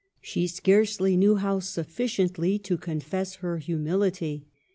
She 0.19 0.47
scarcely 0.47 1.15
knew 1.15 1.35
how 1.35 1.59
sufficiently 1.59 2.57
to 2.57 2.75
confess 2.75 3.35
her 3.35 3.59
humility. 3.59 4.47